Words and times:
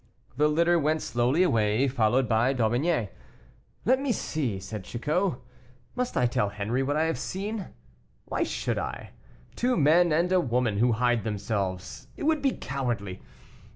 The 0.35 0.47
litter 0.47 0.79
went 0.79 1.03
slowly 1.03 1.43
away, 1.43 1.87
followed 1.87 2.27
by 2.27 2.53
D'Aubigné. 2.53 3.09
"Let 3.85 3.99
me 4.01 4.11
see," 4.11 4.59
said 4.59 4.83
Chicot, 4.83 5.35
"must 5.95 6.17
I 6.17 6.25
tell 6.25 6.49
Henri 6.49 6.81
what 6.81 6.95
I 6.95 7.03
have 7.03 7.19
seen? 7.19 7.67
Why 8.25 8.41
should 8.41 8.79
I? 8.79 9.11
two 9.55 9.77
men 9.77 10.11
and 10.11 10.31
a 10.31 10.39
woman, 10.41 10.77
who 10.79 10.93
hide 10.93 11.23
themselves; 11.23 12.07
it 12.17 12.23
would 12.23 12.41
be 12.41 12.57
cowardly. 12.57 13.21